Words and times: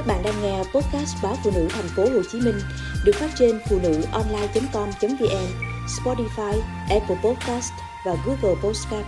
Các 0.00 0.06
bạn 0.06 0.22
đang 0.24 0.42
nghe 0.42 0.58
podcast 0.58 1.16
báo 1.22 1.36
phụ 1.44 1.50
nữ 1.54 1.68
thành 1.70 1.88
phố 1.96 2.02
Hồ 2.02 2.22
Chí 2.32 2.40
Minh 2.40 2.58
được 3.04 3.12
phát 3.14 3.30
trên 3.38 3.58
phụ 3.68 3.78
nữ 3.82 4.02
online.com.vn, 4.12 5.46
Spotify, 5.86 6.60
Apple 6.90 7.16
Podcast 7.24 7.72
và 8.06 8.16
Google 8.26 8.60
Podcast. 8.62 9.06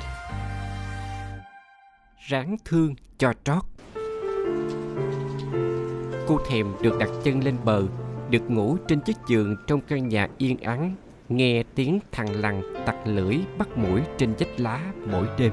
Ráng 2.29 2.57
thương 2.65 2.95
cho 3.19 3.33
trót. 3.45 3.63
Cô 6.27 6.41
thèm 6.49 6.67
được 6.83 6.99
đặt 6.99 7.09
chân 7.25 7.45
lên 7.45 7.57
bờ, 7.65 7.83
được 8.31 8.51
ngủ 8.51 8.77
trên 8.89 9.01
chiếc 9.01 9.17
giường 9.27 9.57
trong 9.67 9.81
căn 9.81 10.09
nhà 10.09 10.29
yên 10.39 10.57
ắng, 10.57 10.95
nghe 11.29 11.63
tiếng 11.75 11.99
thằng 12.13 12.41
lằn 12.41 12.63
tặc 12.87 12.97
lưỡi 13.05 13.39
bắt 13.59 13.69
mũi 13.77 14.01
trên 14.19 14.35
vách 14.39 14.61
lá 14.61 14.93
mỗi 15.07 15.27
đêm. 15.39 15.53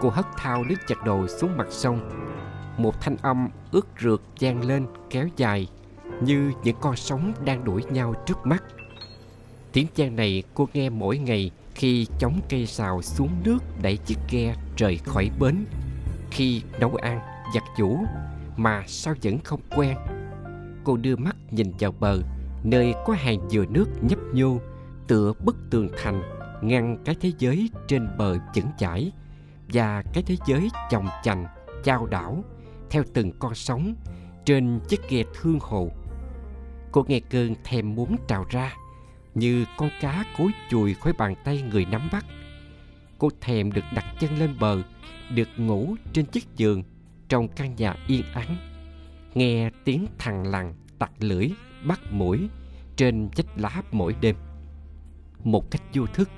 Cô 0.00 0.08
hất 0.08 0.26
thao 0.36 0.64
nước 0.64 0.76
chặt 0.88 1.04
đồ 1.04 1.26
xuống 1.28 1.56
mặt 1.56 1.66
sông, 1.70 2.10
một 2.78 3.00
thanh 3.00 3.16
âm 3.22 3.48
ướt 3.72 3.86
rượt 4.00 4.20
vang 4.40 4.64
lên 4.64 4.86
kéo 5.10 5.28
dài, 5.36 5.68
như 6.20 6.52
những 6.64 6.76
con 6.80 6.96
sóng 6.96 7.32
đang 7.44 7.64
đuổi 7.64 7.82
nhau 7.90 8.14
trước 8.26 8.46
mắt. 8.46 8.64
Tiếng 9.72 9.86
chan 9.94 10.16
này 10.16 10.42
cô 10.54 10.68
nghe 10.74 10.90
mỗi 10.90 11.18
ngày 11.18 11.50
khi 11.74 12.06
chống 12.18 12.40
cây 12.48 12.66
xào 12.66 13.02
xuống 13.02 13.30
nước 13.44 13.58
đẩy 13.82 13.96
chiếc 13.96 14.18
ghe 14.30 14.54
rời 14.76 14.98
khỏi 15.04 15.30
bến. 15.40 15.64
Khi 16.30 16.62
nấu 16.80 16.94
ăn, 16.94 17.20
giặt 17.54 17.62
giũ 17.78 17.98
mà 18.56 18.84
sao 18.86 19.14
vẫn 19.22 19.38
không 19.38 19.60
quen, 19.76 19.96
cô 20.84 20.96
đưa 20.96 21.16
mắt 21.16 21.36
nhìn 21.50 21.72
vào 21.78 21.94
bờ, 22.00 22.18
nơi 22.64 22.94
có 23.06 23.12
hàng 23.12 23.50
dừa 23.50 23.64
nước 23.68 23.86
nhấp 24.02 24.18
nhô, 24.32 24.58
tựa 25.06 25.32
bức 25.44 25.56
tường 25.70 25.88
thành 26.02 26.22
ngăn 26.62 26.98
cái 27.04 27.14
thế 27.20 27.32
giới 27.38 27.70
trên 27.88 28.08
bờ 28.18 28.36
chững 28.54 28.68
chãi 28.78 29.12
và 29.68 30.02
cái 30.12 30.22
thế 30.22 30.36
giới 30.46 30.70
chồng 30.90 31.06
chành, 31.22 31.46
chao 31.84 32.06
đảo 32.06 32.44
theo 32.90 33.04
từng 33.14 33.32
con 33.38 33.54
sóng 33.54 33.94
trên 34.44 34.80
chiếc 34.88 35.00
ghe 35.08 35.22
thương 35.34 35.58
hồ. 35.60 35.90
Cô 36.92 37.04
nghe 37.08 37.20
cơn 37.20 37.54
thèm 37.64 37.94
muốn 37.94 38.16
trào 38.28 38.44
ra 38.50 38.72
như 39.34 39.64
con 39.76 39.90
cá 40.00 40.24
cối 40.38 40.50
chùi 40.70 40.94
khỏi 40.94 41.12
bàn 41.12 41.34
tay 41.44 41.62
người 41.62 41.84
nắm 41.84 42.08
bắt. 42.12 42.24
Cô 43.18 43.28
thèm 43.40 43.72
được 43.72 43.84
đặt 43.94 44.04
chân 44.20 44.38
lên 44.38 44.56
bờ, 44.60 44.82
được 45.34 45.48
ngủ 45.56 45.94
trên 46.12 46.26
chiếc 46.26 46.56
giường 46.56 46.82
trong 47.28 47.48
căn 47.48 47.74
nhà 47.76 47.96
yên 48.06 48.22
ắng. 48.34 48.56
Nghe 49.34 49.70
tiếng 49.84 50.06
thằng 50.18 50.46
lằn 50.46 50.74
tặc 50.98 51.10
lưỡi 51.20 51.48
bắt 51.86 52.00
mũi 52.10 52.48
trên 52.96 53.28
vách 53.36 53.58
lá 53.58 53.82
mỗi 53.92 54.14
đêm. 54.20 54.36
Một 55.44 55.70
cách 55.70 55.82
vô 55.94 56.06
thức, 56.06 56.30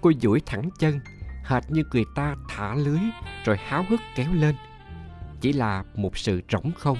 cô 0.00 0.12
duỗi 0.20 0.40
thẳng 0.46 0.68
chân, 0.78 1.00
hệt 1.44 1.70
như 1.70 1.82
người 1.92 2.04
ta 2.14 2.36
thả 2.48 2.74
lưới 2.74 3.00
rồi 3.44 3.56
háo 3.56 3.84
hức 3.88 4.00
kéo 4.16 4.34
lên– 4.34 4.54
chỉ 5.42 5.52
là 5.52 5.84
một 5.94 6.18
sự 6.18 6.40
rỗng 6.52 6.72
không. 6.72 6.98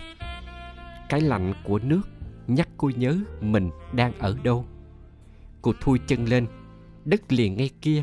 Cái 1.09 1.21
lạnh 1.21 1.55
của 1.65 1.79
nước 1.79 2.03
nhắc 2.47 2.69
cô 2.77 2.91
nhớ 2.97 3.19
mình 3.41 3.71
đang 3.93 4.13
ở 4.19 4.37
đâu. 4.43 4.65
Cô 5.63 5.73
thui 5.81 5.99
chân 6.07 6.25
lên, 6.25 6.47
đất 7.05 7.33
liền 7.33 7.57
ngay 7.57 7.71
kia, 7.81 8.03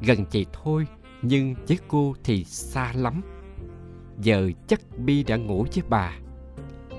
gần 0.00 0.24
chị 0.24 0.46
thôi, 0.52 0.86
nhưng 1.22 1.54
với 1.68 1.78
cô 1.88 2.14
thì 2.24 2.44
xa 2.44 2.92
lắm. 2.94 3.20
Giờ 4.20 4.50
chắc 4.66 4.80
bi 4.98 5.22
đã 5.22 5.36
ngủ 5.36 5.66
với 5.74 5.84
bà. 5.88 6.12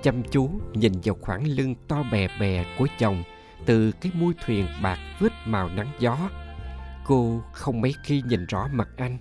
Chăm 0.03 0.23
chú 0.31 0.49
nhìn 0.73 0.93
vào 1.03 1.15
khoảng 1.21 1.47
lưng 1.47 1.75
to 1.87 2.03
bè 2.11 2.27
bè 2.39 2.65
của 2.77 2.87
chồng 2.99 3.23
từ 3.65 3.91
cái 3.91 4.11
mui 4.15 4.33
thuyền 4.45 4.65
bạc 4.81 4.99
vết 5.19 5.31
màu 5.45 5.69
nắng 5.69 5.91
gió. 5.99 6.29
Cô 7.05 7.41
không 7.53 7.81
mấy 7.81 7.93
khi 8.03 8.21
nhìn 8.25 8.45
rõ 8.45 8.67
mặt 8.73 8.89
anh. 8.97 9.17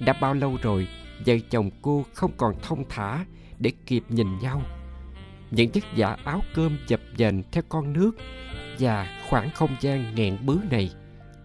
Đã 0.00 0.12
bao 0.20 0.34
lâu 0.34 0.58
rồi 0.62 0.88
vợ 1.26 1.34
chồng 1.50 1.70
cô 1.82 2.04
không 2.14 2.30
còn 2.36 2.54
thông 2.62 2.84
thả 2.88 3.24
để 3.58 3.72
kịp 3.86 4.04
nhìn 4.08 4.38
nhau. 4.38 4.62
Những 5.50 5.70
chiếc 5.70 5.84
giả 5.94 6.16
áo 6.24 6.40
cơm 6.54 6.78
chập 6.86 7.00
dềnh 7.16 7.42
theo 7.52 7.62
con 7.68 7.92
nước 7.92 8.12
và 8.78 9.20
khoảng 9.28 9.50
không 9.50 9.76
gian 9.80 10.14
nghẹn 10.14 10.46
bứ 10.46 10.58
này, 10.70 10.90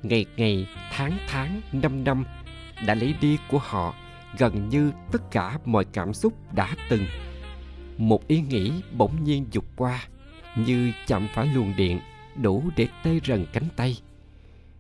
ngày 0.04 0.26
ngày, 0.38 0.68
tháng 0.92 1.18
tháng, 1.28 1.62
năm 1.72 2.04
năm 2.04 2.24
đã 2.86 2.96
lấy 2.96 3.16
đi 3.22 3.38
của 3.50 3.60
họ 3.60 3.96
gần 4.38 4.70
như 4.70 4.92
tất 5.12 5.32
cả 5.32 5.58
mọi 5.66 5.86
cảm 5.86 6.14
xúc 6.14 6.34
đã 6.54 6.76
từng. 6.90 7.06
Một 7.98 8.28
ý 8.28 8.42
nghĩ 8.42 8.72
bỗng 8.98 9.24
nhiên 9.24 9.46
dục 9.52 9.66
qua, 9.76 10.08
như 10.56 10.92
chạm 11.08 11.28
phải 11.34 11.48
luồng 11.48 11.76
điện 11.76 12.00
đủ 12.36 12.64
để 12.76 12.88
tê 13.04 13.20
rần 13.26 13.46
cánh 13.54 13.68
tay. 13.76 13.98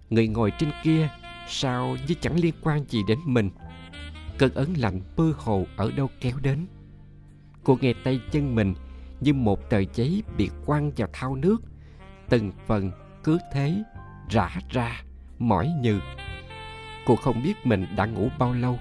Người 0.10 0.28
ngồi 0.28 0.52
trên 0.60 0.72
kia, 0.84 1.10
sao 1.48 1.98
như 2.08 2.16
chẳng 2.22 2.40
liên 2.40 2.54
quan 2.62 2.86
gì 2.90 3.00
đến 3.08 3.20
mình? 3.26 3.50
Cơn 4.40 4.54
ấn 4.54 4.74
lạnh 4.74 5.02
mơ 5.18 5.34
hồ 5.38 5.66
ở 5.78 5.92
đâu 5.92 6.10
kéo 6.22 6.38
đến. 6.42 6.66
Cô 7.64 7.78
nghe 7.82 7.94
tay 8.04 8.20
chân 8.32 8.56
mình 8.56 8.74
như 9.22 9.34
một 9.34 9.70
tờ 9.70 9.80
giấy 9.94 10.24
bị 10.38 10.50
quăng 10.66 10.92
vào 10.98 11.08
thao 11.14 11.36
nước. 11.36 11.58
Từng 12.30 12.52
phần 12.68 12.92
cứ 13.24 13.38
thế 13.54 13.84
rã 14.30 14.50
ra, 14.70 15.02
mỏi 15.40 15.72
như 15.82 16.00
cô 17.06 17.16
không 17.16 17.44
biết 17.44 17.54
mình 17.64 17.86
đã 17.96 18.06
ngủ 18.06 18.30
bao 18.40 18.54
lâu. 18.54 18.80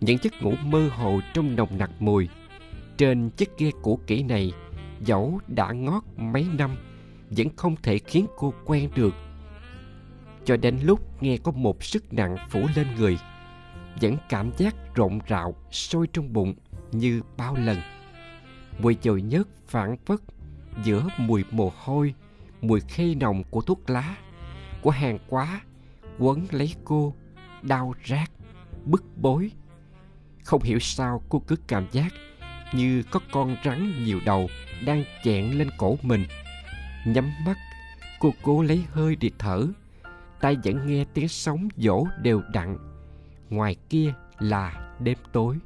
Những 0.00 0.18
giấc 0.22 0.42
ngủ 0.42 0.54
mơ 0.64 0.88
hồ 0.88 1.20
trong 1.34 1.56
nồng 1.56 1.78
nặc 1.78 1.90
mùi. 1.98 2.28
Trên 2.96 3.30
chiếc 3.30 3.58
ghe 3.58 3.70
cũ 3.82 4.00
kỹ 4.06 4.22
này, 4.22 4.52
dẫu 5.00 5.40
đã 5.46 5.72
ngót 5.72 6.02
mấy 6.16 6.46
năm, 6.58 6.70
vẫn 7.30 7.48
không 7.56 7.76
thể 7.82 7.98
khiến 7.98 8.26
cô 8.36 8.54
quen 8.64 8.90
được. 8.94 9.14
Cho 10.44 10.56
đến 10.56 10.78
lúc 10.82 11.22
nghe 11.22 11.36
có 11.36 11.52
một 11.52 11.84
sức 11.84 12.12
nặng 12.12 12.36
phủ 12.50 12.66
lên 12.76 12.86
người 12.96 13.18
vẫn 14.00 14.16
cảm 14.28 14.50
giác 14.56 14.74
rộn 14.94 15.18
rạo, 15.28 15.54
sôi 15.70 16.06
trong 16.12 16.32
bụng 16.32 16.54
như 16.92 17.22
bao 17.36 17.56
lần. 17.56 17.78
Mùi 18.78 18.94
chồi 18.94 19.22
nhớt 19.22 19.48
phản 19.68 19.96
phất 20.06 20.20
giữa 20.84 21.08
mùi 21.18 21.44
mồ 21.50 21.72
hôi, 21.76 22.14
mùi 22.60 22.80
khê 22.80 23.14
nồng 23.14 23.44
của 23.50 23.60
thuốc 23.60 23.90
lá, 23.90 24.16
của 24.82 24.90
hàng 24.90 25.18
quá, 25.28 25.60
quấn 26.18 26.46
lấy 26.50 26.74
cô, 26.84 27.14
đau 27.62 27.94
rát, 28.06 28.30
bức 28.84 29.04
bối. 29.16 29.50
Không 30.44 30.62
hiểu 30.62 30.78
sao 30.78 31.22
cô 31.28 31.42
cứ 31.46 31.56
cảm 31.66 31.86
giác 31.92 32.12
như 32.72 33.02
có 33.10 33.20
con 33.32 33.56
rắn 33.64 34.04
nhiều 34.04 34.20
đầu 34.24 34.48
đang 34.86 35.04
chẹn 35.24 35.58
lên 35.58 35.70
cổ 35.78 35.98
mình. 36.02 36.24
Nhắm 37.06 37.30
mắt, 37.46 37.56
cô 38.18 38.34
cố 38.42 38.62
lấy 38.62 38.84
hơi 38.90 39.16
để 39.16 39.30
thở. 39.38 39.66
Tay 40.40 40.56
vẫn 40.64 40.86
nghe 40.86 41.04
tiếng 41.14 41.28
sóng 41.28 41.68
dỗ 41.76 42.06
đều 42.22 42.42
đặn 42.52 42.78
ngoài 43.50 43.76
kia 43.88 44.14
là 44.38 44.94
đêm 45.00 45.18
tối. 45.32 45.56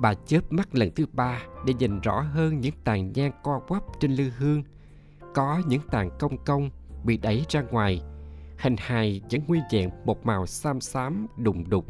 Bà 0.00 0.14
chớp 0.14 0.52
mắt 0.52 0.74
lần 0.74 0.90
thứ 0.96 1.06
ba 1.12 1.42
để 1.66 1.74
nhìn 1.74 2.00
rõ 2.00 2.20
hơn 2.20 2.60
những 2.60 2.74
tàn 2.84 3.12
nhang 3.12 3.32
co 3.42 3.60
quắp 3.68 3.82
trên 4.00 4.12
lư 4.12 4.30
hương. 4.38 4.62
Có 5.34 5.62
những 5.66 5.82
tàn 5.90 6.10
công 6.18 6.44
công 6.44 6.70
bị 7.04 7.16
đẩy 7.16 7.44
ra 7.48 7.62
ngoài, 7.62 8.02
hình 8.58 8.76
hài 8.78 9.20
vẫn 9.30 9.40
nguyên 9.46 9.62
vẹn 9.72 9.90
một 10.04 10.26
màu 10.26 10.46
xám 10.46 10.80
xám 10.80 11.26
đùng 11.36 11.70
đục. 11.70 11.86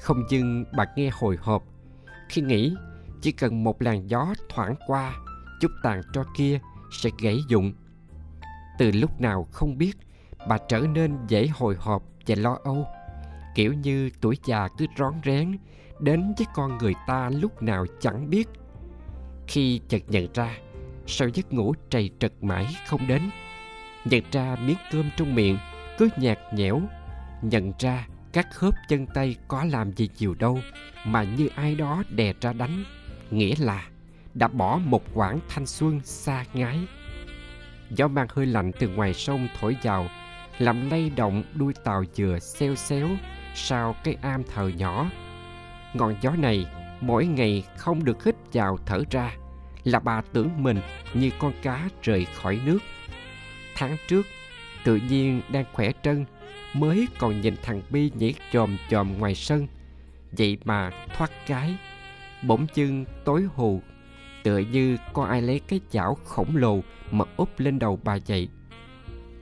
Không 0.00 0.22
dưng 0.30 0.64
bà 0.76 0.84
nghe 0.96 1.10
hồi 1.12 1.36
hộp, 1.40 1.64
khi 2.28 2.42
nghĩ 2.42 2.74
chỉ 3.20 3.32
cần 3.32 3.64
một 3.64 3.82
làn 3.82 4.10
gió 4.10 4.34
thoảng 4.48 4.74
qua, 4.86 5.14
chút 5.60 5.70
tàn 5.82 6.02
tro 6.12 6.24
kia 6.36 6.60
sẽ 6.90 7.10
gãy 7.22 7.38
dụng. 7.48 7.72
Từ 8.78 8.90
lúc 8.94 9.20
nào 9.20 9.46
không 9.52 9.78
biết 9.78 9.92
bà 10.48 10.58
trở 10.68 10.80
nên 10.80 11.18
dễ 11.28 11.46
hồi 11.46 11.76
hộp 11.78 12.02
và 12.26 12.34
lo 12.38 12.58
âu 12.64 12.86
kiểu 13.54 13.72
như 13.72 14.10
tuổi 14.20 14.38
già 14.44 14.68
cứ 14.78 14.86
rón 14.98 15.14
rén, 15.24 15.58
đến 16.00 16.34
với 16.38 16.46
con 16.54 16.78
người 16.78 16.94
ta 17.06 17.30
lúc 17.30 17.62
nào 17.62 17.86
chẳng 18.00 18.30
biết. 18.30 18.48
Khi 19.46 19.80
chợt 19.88 20.02
nhận 20.08 20.28
ra 20.34 20.56
sau 21.06 21.28
giấc 21.28 21.52
ngủ 21.52 21.74
trầy 21.90 22.10
trật 22.18 22.32
mãi 22.40 22.66
không 22.86 23.06
đến. 23.06 23.30
Nhận 24.04 24.22
ra 24.32 24.56
miếng 24.66 24.76
cơm 24.92 25.10
trong 25.16 25.34
miệng 25.34 25.58
cứ 25.98 26.08
nhạt 26.16 26.38
nhẽo. 26.54 26.80
Nhận 27.42 27.72
ra 27.78 28.06
các 28.32 28.46
khớp 28.52 28.74
chân 28.88 29.06
tay 29.06 29.36
có 29.48 29.64
làm 29.64 29.92
gì 29.92 30.08
nhiều 30.18 30.34
đâu 30.34 30.58
mà 31.06 31.22
như 31.22 31.48
ai 31.54 31.74
đó 31.74 32.02
đè 32.10 32.34
ra 32.40 32.52
đánh. 32.52 32.84
Nghĩa 33.30 33.54
là 33.58 33.88
đã 34.34 34.48
bỏ 34.48 34.78
một 34.84 35.02
quãng 35.14 35.40
thanh 35.48 35.66
xuân 35.66 36.00
xa 36.04 36.44
ngái. 36.54 36.78
Gió 37.90 38.08
mang 38.08 38.26
hơi 38.30 38.46
lạnh 38.46 38.72
từ 38.78 38.88
ngoài 38.88 39.14
sông 39.14 39.48
thổi 39.60 39.76
vào, 39.82 40.06
làm 40.58 40.90
lay 40.90 41.10
động 41.10 41.42
đuôi 41.54 41.74
tàu 41.84 42.04
dừa 42.12 42.38
xeo 42.38 42.74
xéo 42.74 43.08
sau 43.54 43.96
cái 44.04 44.16
am 44.22 44.42
thờ 44.54 44.70
nhỏ. 44.76 45.10
Ngọn 45.94 46.14
gió 46.20 46.30
này 46.30 46.66
mỗi 47.00 47.26
ngày 47.26 47.62
không 47.76 48.04
được 48.04 48.24
hít 48.24 48.34
vào 48.52 48.78
thở 48.86 49.02
ra, 49.10 49.32
là 49.84 49.98
bà 49.98 50.22
tưởng 50.32 50.62
mình 50.62 50.80
như 51.14 51.30
con 51.38 51.52
cá 51.62 51.88
rời 52.02 52.24
khỏi 52.34 52.60
nước. 52.64 52.78
Tháng 53.74 53.96
trước, 54.08 54.26
tự 54.84 54.96
nhiên 54.96 55.42
đang 55.52 55.64
khỏe 55.72 55.92
trân 56.02 56.24
mới 56.72 57.08
còn 57.18 57.40
nhìn 57.40 57.54
thằng 57.62 57.82
bi 57.90 58.10
nhảy 58.14 58.34
chòm 58.52 58.76
chòm 58.90 59.18
ngoài 59.18 59.34
sân. 59.34 59.66
Vậy 60.32 60.58
mà 60.64 60.90
thoát 61.16 61.30
cái, 61.46 61.76
bỗng 62.42 62.66
chưng 62.66 63.04
tối 63.24 63.46
hù, 63.54 63.82
tựa 64.42 64.58
như 64.58 64.96
có 65.12 65.24
ai 65.24 65.42
lấy 65.42 65.60
cái 65.68 65.80
chảo 65.90 66.14
khổng 66.24 66.56
lồ 66.56 66.80
mà 67.10 67.24
úp 67.36 67.60
lên 67.60 67.78
đầu 67.78 68.00
bà 68.04 68.14
dậy. 68.14 68.48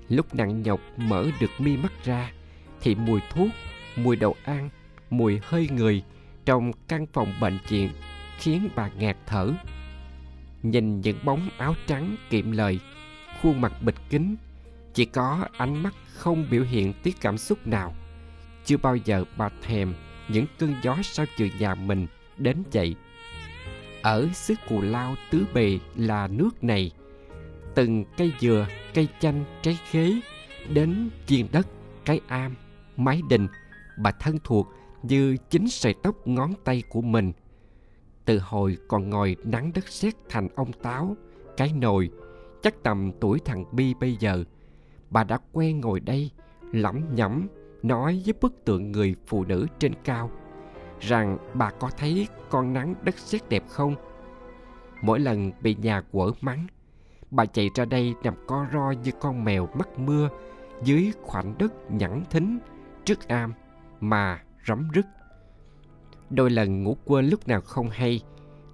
Lúc 0.08 0.34
nặng 0.34 0.62
nhọc 0.62 0.80
mở 0.96 1.26
được 1.40 1.50
mi 1.58 1.76
mắt 1.76 1.92
ra, 2.04 2.32
thì 2.80 2.94
mùi 2.94 3.20
thuốc 3.30 3.48
mùi 3.96 4.16
đậu 4.16 4.36
ăn, 4.44 4.70
mùi 5.10 5.40
hơi 5.42 5.68
người 5.72 6.02
trong 6.44 6.72
căn 6.88 7.06
phòng 7.12 7.34
bệnh 7.40 7.58
viện 7.68 7.90
khiến 8.38 8.68
bà 8.76 8.88
ngạt 8.88 9.16
thở. 9.26 9.52
Nhìn 10.62 11.00
những 11.00 11.18
bóng 11.24 11.48
áo 11.58 11.74
trắng 11.86 12.16
kiệm 12.30 12.52
lời, 12.52 12.80
khuôn 13.42 13.60
mặt 13.60 13.72
bịch 13.82 13.94
kính 14.10 14.36
chỉ 14.94 15.04
có 15.04 15.48
ánh 15.56 15.82
mắt 15.82 15.94
không 16.14 16.46
biểu 16.50 16.64
hiện 16.64 16.92
tiết 17.02 17.20
cảm 17.20 17.38
xúc 17.38 17.66
nào. 17.66 17.94
Chưa 18.64 18.76
bao 18.76 18.96
giờ 18.96 19.24
bà 19.36 19.48
thèm 19.62 19.94
những 20.28 20.46
cơn 20.58 20.74
gió 20.82 20.96
sau 21.02 21.26
trừ 21.36 21.48
nhà 21.58 21.74
mình 21.74 22.06
đến 22.36 22.62
vậy. 22.72 22.94
Ở 24.02 24.28
xứ 24.32 24.54
cù 24.68 24.80
lao 24.80 25.14
tứ 25.30 25.46
bề 25.54 25.78
là 25.96 26.26
nước 26.26 26.64
này, 26.64 26.90
từng 27.74 28.04
cây 28.16 28.32
dừa, 28.40 28.66
cây 28.94 29.08
chanh, 29.20 29.44
trái 29.62 29.78
khế, 29.90 30.20
đến 30.68 31.10
chiên 31.26 31.46
đất 31.52 31.66
cái 32.04 32.20
am, 32.28 32.54
mái 32.96 33.22
đình 33.28 33.46
bà 33.98 34.10
thân 34.10 34.38
thuộc 34.44 34.68
như 35.02 35.36
chính 35.50 35.68
sợi 35.68 35.94
tóc 36.02 36.26
ngón 36.26 36.54
tay 36.64 36.82
của 36.88 37.00
mình. 37.00 37.32
Từ 38.24 38.38
hồi 38.38 38.78
còn 38.88 39.10
ngồi 39.10 39.36
nắng 39.44 39.72
đất 39.74 39.88
sét 39.88 40.14
thành 40.28 40.48
ông 40.54 40.72
táo, 40.72 41.16
cái 41.56 41.72
nồi, 41.72 42.10
chắc 42.62 42.82
tầm 42.82 43.12
tuổi 43.20 43.40
thằng 43.44 43.64
bi 43.72 43.94
bây 43.94 44.16
giờ, 44.16 44.44
bà 45.10 45.24
đã 45.24 45.38
quen 45.52 45.80
ngồi 45.80 46.00
đây, 46.00 46.30
lẩm 46.72 47.14
nhẩm, 47.14 47.48
nói 47.82 48.22
với 48.24 48.34
bức 48.40 48.64
tượng 48.64 48.92
người 48.92 49.16
phụ 49.26 49.44
nữ 49.44 49.66
trên 49.78 49.92
cao 50.04 50.30
rằng 51.00 51.38
bà 51.54 51.70
có 51.70 51.90
thấy 51.96 52.28
con 52.50 52.72
nắng 52.72 52.94
đất 53.02 53.18
sét 53.18 53.48
đẹp 53.48 53.64
không? 53.68 53.94
Mỗi 55.02 55.20
lần 55.20 55.52
bị 55.60 55.76
nhà 55.82 56.00
quở 56.12 56.30
mắng, 56.40 56.66
bà 57.30 57.44
chạy 57.44 57.70
ra 57.74 57.84
đây 57.84 58.14
nằm 58.22 58.34
co 58.46 58.66
ro 58.72 58.90
như 58.90 59.10
con 59.20 59.44
mèo 59.44 59.68
mắc 59.74 59.98
mưa 59.98 60.28
dưới 60.82 61.12
khoảnh 61.22 61.54
đất 61.58 61.90
nhẵn 61.90 62.24
thính 62.30 62.58
trước 63.04 63.28
am 63.28 63.52
mà 64.00 64.42
rắm 64.68 64.88
rứt. 64.92 65.06
Đôi 66.30 66.50
lần 66.50 66.82
ngủ 66.82 66.96
quên 67.04 67.26
lúc 67.28 67.48
nào 67.48 67.60
không 67.60 67.90
hay, 67.90 68.20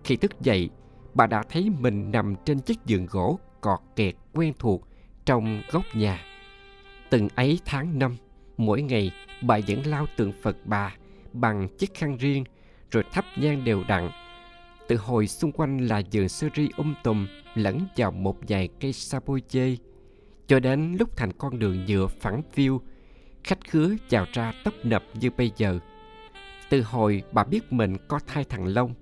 khi 0.05 0.17
thức 0.17 0.41
dậy, 0.41 0.71
bà 1.15 1.27
đã 1.27 1.43
thấy 1.51 1.71
mình 1.81 2.11
nằm 2.11 2.35
trên 2.45 2.61
chiếc 2.61 2.79
giường 2.87 3.07
gỗ 3.11 3.39
cọt 3.61 3.79
kẹt 3.97 4.15
quen 4.35 4.53
thuộc 4.59 4.89
trong 5.25 5.63
góc 5.71 5.83
nhà. 5.95 6.21
Từng 7.11 7.29
ấy 7.35 7.61
tháng 7.65 7.99
năm, 7.99 8.17
mỗi 8.57 8.83
ngày 8.83 9.13
bà 9.43 9.59
vẫn 9.69 9.87
lao 9.87 10.07
tượng 10.17 10.33
phật 10.43 10.57
bà 10.65 10.95
bằng 11.33 11.69
chiếc 11.79 11.95
khăn 11.95 12.17
riêng 12.17 12.45
rồi 12.91 13.05
thắp 13.13 13.25
nhang 13.37 13.65
đều 13.65 13.85
đặn. 13.89 14.11
Từ 14.89 14.97
hồi 14.97 15.27
xung 15.27 15.53
quanh 15.53 15.79
là 15.79 16.03
vườn 16.13 16.29
sơ 16.29 16.49
ri 16.57 16.69
um 16.77 16.95
tùm 17.05 17.27
lẫn 17.55 17.79
vào 17.97 18.11
một 18.11 18.37
vài 18.49 18.69
cây 18.81 18.93
sapoche 18.93 19.67
cho 20.47 20.61
đến 20.61 20.97
lúc 20.99 21.17
thành 21.17 21.33
con 21.33 21.59
đường 21.59 21.85
nhựa 21.85 22.07
phẳng 22.07 22.43
phiu 22.53 22.81
khách 23.45 23.69
khứa 23.69 23.95
chào 24.09 24.27
ra 24.33 24.53
tấp 24.65 24.75
nập 24.83 25.03
như 25.21 25.31
bây 25.31 25.53
giờ. 25.57 25.79
Từ 26.69 26.83
hồi 26.83 27.23
bà 27.33 27.45
biết 27.45 27.73
mình 27.73 27.97
có 28.09 28.21
thai 28.27 28.45
thằng 28.45 28.67
long, 28.67 28.95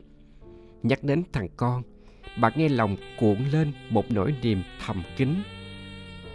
nhắc 0.83 1.05
đến 1.05 1.23
thằng 1.33 1.49
con, 1.57 1.83
bà 2.41 2.51
nghe 2.57 2.69
lòng 2.69 2.97
cuộn 3.21 3.37
lên 3.53 3.73
một 3.91 4.11
nỗi 4.11 4.35
niềm 4.43 4.63
thầm 4.87 5.03
kín. 5.17 5.29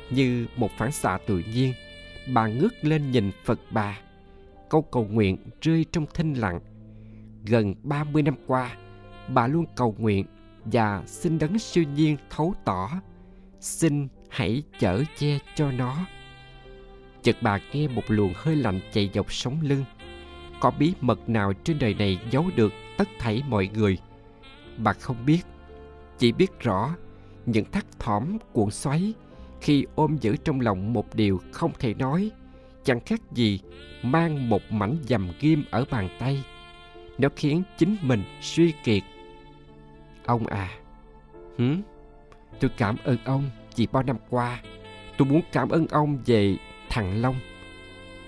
Như 0.10 0.48
một 0.56 0.72
phản 0.78 0.92
xạ 0.92 1.18
tự 1.28 1.42
nhiên, 1.54 1.74
bà 2.34 2.48
ngước 2.48 2.74
lên 2.82 3.12
nhìn 3.12 3.32
phật 3.46 3.60
bà, 3.72 4.00
câu 4.70 4.82
cầu 4.82 5.08
nguyện 5.12 5.38
rơi 5.62 5.86
trong 5.92 6.06
thinh 6.14 6.34
lặng. 6.34 6.60
Gần 7.46 7.76
30 7.84 8.24
năm 8.24 8.36
qua, 8.48 8.76
bà 9.28 9.48
luôn 9.48 9.66
cầu 9.76 9.96
nguyện 9.98 10.26
và 10.66 11.04
xin 11.06 11.40
đấng 11.40 11.60
siêu 11.60 11.84
nhiên 11.96 12.18
thấu 12.30 12.54
tỏ. 12.66 12.90
Xin 13.60 14.08
hãy 14.30 14.64
chở 14.80 15.04
che 15.18 15.40
cho 15.56 15.72
nó 15.72 16.06
chợt 17.28 17.38
bà 17.42 17.60
nghe 17.74 17.88
một 17.88 18.04
luồng 18.08 18.34
hơi 18.36 18.56
lạnh 18.56 18.80
chạy 18.94 19.10
dọc 19.14 19.34
sống 19.34 19.58
lưng. 19.62 19.84
Có 20.60 20.72
bí 20.80 20.94
mật 21.02 21.30
nào 21.30 21.54
trên 21.54 21.80
đời 21.80 21.94
này 21.94 22.20
giấu 22.32 22.46
được 22.56 22.74
tất 22.98 23.10
thảy 23.20 23.44
mọi 23.48 23.70
người? 23.74 23.98
Bà 24.78 24.94
không 24.94 25.26
biết. 25.26 25.42
Chỉ 26.18 26.32
biết 26.32 26.60
rõ, 26.60 26.96
những 27.46 27.72
thắt 27.72 27.86
thỏm, 28.00 28.38
cuộn 28.54 28.72
xoáy 28.72 29.14
khi 29.62 29.86
ôm 29.96 30.18
giữ 30.22 30.36
trong 30.44 30.62
lòng 30.62 30.94
một 30.94 31.16
điều 31.16 31.40
không 31.52 31.72
thể 31.80 31.94
nói, 31.94 32.32
chẳng 32.84 33.00
khác 33.00 33.22
gì 33.32 33.60
mang 34.04 34.50
một 34.50 34.62
mảnh 34.70 34.98
dầm 35.04 35.32
ghim 35.40 35.64
ở 35.72 35.86
bàn 35.92 36.10
tay. 36.20 36.44
Nó 37.18 37.30
khiến 37.36 37.64
chính 37.78 37.98
mình 38.02 38.24
suy 38.42 38.74
kiệt. 38.84 39.04
Ông 40.26 40.48
à 40.48 40.70
hử? 41.58 41.76
Tôi 42.60 42.72
cảm 42.78 42.96
ơn 43.04 43.18
ông 43.26 43.50
vì 43.76 43.88
bao 43.92 44.04
năm 44.04 44.18
qua. 44.30 44.62
Tôi 45.18 45.28
muốn 45.28 45.42
cảm 45.52 45.70
ơn 45.70 45.88
ông 45.88 46.20
về 46.26 46.58
thằng 46.98 47.22
long. 47.22 47.36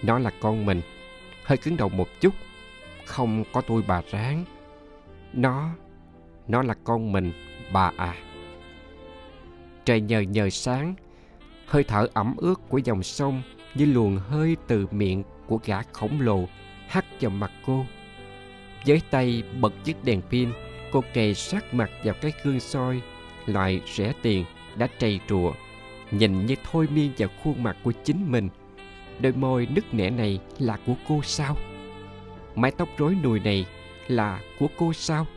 Nó 0.02 0.20
là 0.20 0.32
con 0.40 0.66
mình. 0.66 0.82
Hơi 1.44 1.58
cứng 1.58 1.78
đầu 1.78 1.90
một 1.90 2.08
chút. 2.22 2.34
Không 3.06 3.44
có 3.54 3.62
tôi 3.62 3.84
bà 3.88 4.02
ráng. 4.12 4.46
Nó 5.34 5.70
nó 6.48 6.64
là 6.64 6.74
con 6.84 7.12
mình, 7.12 7.32
bà 7.74 7.92
à. 7.98 8.16
Trời 9.86 10.02
nhờ 10.02 10.20
nhờ 10.20 10.50
sáng, 10.50 10.96
hơi 11.66 11.84
thở 11.84 12.08
ẩm 12.14 12.36
ướt 12.38 12.56
của 12.70 12.78
dòng 12.78 13.04
sông 13.04 13.42
như 13.76 13.86
luồng 13.86 14.18
hơi 14.18 14.58
từ 14.68 14.88
miệng 14.92 15.24
của 15.48 15.60
gã 15.66 15.82
khổng 15.82 16.22
lồ 16.22 16.46
hắt 16.88 17.06
vào 17.22 17.32
mặt 17.32 17.52
cô. 17.66 17.86
Với 18.86 19.02
tay 19.12 19.44
bật 19.62 19.74
chiếc 19.84 20.04
đèn 20.04 20.22
pin, 20.22 20.50
cô 20.92 21.04
kề 21.14 21.34
sát 21.34 21.74
mặt 21.74 21.90
vào 22.04 22.16
cái 22.22 22.32
gương 22.44 22.60
soi 22.60 23.02
loại 23.46 23.82
rẻ 23.96 24.14
tiền 24.22 24.46
đã 24.76 24.88
trầy 25.00 25.20
trụa, 25.28 25.54
nhìn 26.12 26.46
như 26.46 26.56
thôi 26.72 26.88
miên 26.94 27.12
vào 27.18 27.30
khuôn 27.44 27.64
mặt 27.64 27.78
của 27.84 27.94
chính 28.04 28.32
mình 28.32 28.50
đôi 29.22 29.32
môi 29.32 29.68
nứt 29.76 29.94
nẻ 29.94 30.10
này 30.10 30.40
là 30.60 30.78
của 30.86 30.96
cô 31.08 31.22
sao? 31.24 31.58
Mái 32.56 32.72
tóc 32.72 32.90
rối 32.98 33.18
nùi 33.24 33.40
này 33.40 33.66
là 34.08 34.42
của 34.60 34.68
cô 34.78 34.94
sao? 34.94 35.28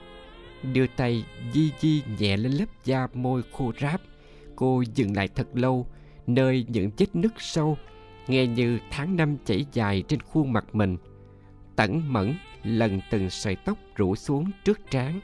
Đưa 0.73 0.87
tay 0.87 1.25
di 1.53 1.71
di 1.81 2.03
nhẹ 2.19 2.37
lên 2.37 2.53
lớp 2.53 2.85
da 2.85 3.09
môi 3.15 3.43
khô 3.53 3.73
ráp. 3.81 4.01
Cô 4.57 4.83
dừng 4.95 5.17
lại 5.17 5.29
thật 5.29 5.47
lâu, 5.55 5.87
nơi 6.27 6.67
những 6.69 6.91
vết 6.99 7.17
nứt 7.17 7.33
sâu, 7.39 7.79
nghe 8.29 8.47
như 8.47 8.79
tháng 8.91 9.17
năm 9.17 9.37
chảy 9.45 9.67
dài 9.73 10.03
trên 10.09 10.21
khuôn 10.21 10.53
mặt 10.53 10.65
mình. 10.73 10.97
Tẩn 11.77 12.13
mẫn 12.13 12.35
lần 12.63 13.01
từng 13.11 13.31
sợi 13.31 13.57
tóc 13.57 13.79
rủ 13.97 14.17
xuống 14.17 14.51
trước 14.65 14.81
trán. 14.91 15.21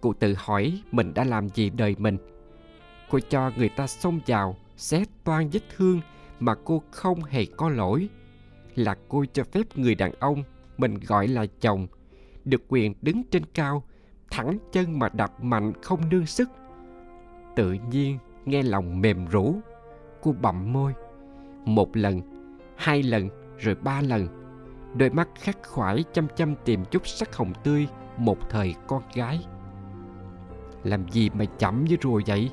Cô 0.00 0.12
tự 0.12 0.34
hỏi 0.38 0.80
mình 0.92 1.14
đã 1.14 1.24
làm 1.24 1.48
gì 1.48 1.70
đời 1.70 1.96
mình. 1.98 2.18
Cô 3.10 3.20
cho 3.30 3.50
người 3.56 3.68
ta 3.68 3.86
xông 3.86 4.20
vào, 4.26 4.56
xé 4.76 5.04
toan 5.24 5.48
vết 5.48 5.60
thương 5.76 6.00
mà 6.40 6.54
cô 6.64 6.82
không 6.90 7.24
hề 7.24 7.44
có 7.56 7.68
lỗi, 7.68 8.08
là 8.74 8.96
cô 9.08 9.24
cho 9.32 9.44
phép 9.44 9.62
người 9.74 9.94
đàn 9.94 10.12
ông 10.12 10.42
mình 10.78 10.94
gọi 11.06 11.28
là 11.28 11.46
chồng, 11.60 11.86
được 12.44 12.62
quyền 12.68 12.94
đứng 13.02 13.22
trên 13.30 13.42
cao, 13.54 13.82
thẳng 14.30 14.58
chân 14.72 14.98
mà 14.98 15.08
đập 15.08 15.44
mạnh 15.44 15.72
không 15.82 16.08
nương 16.10 16.26
sức. 16.26 16.48
Tự 17.56 17.72
nhiên 17.90 18.18
nghe 18.44 18.62
lòng 18.62 19.00
mềm 19.00 19.26
rũ, 19.26 19.54
cô 20.22 20.34
bậm 20.42 20.72
môi. 20.72 20.92
Một 21.64 21.96
lần, 21.96 22.20
hai 22.76 23.02
lần, 23.02 23.28
rồi 23.58 23.74
ba 23.74 24.00
lần, 24.00 24.28
đôi 24.96 25.10
mắt 25.10 25.28
khắc 25.34 25.58
khoải 25.66 26.04
chăm 26.12 26.26
chăm 26.36 26.54
tìm 26.64 26.84
chút 26.90 27.06
sắc 27.06 27.36
hồng 27.36 27.52
tươi 27.64 27.88
một 28.16 28.50
thời 28.50 28.74
con 28.86 29.02
gái. 29.14 29.46
Làm 30.84 31.08
gì 31.08 31.30
mà 31.30 31.44
chậm 31.44 31.84
như 31.84 31.96
rùa 32.02 32.20
vậy? 32.26 32.50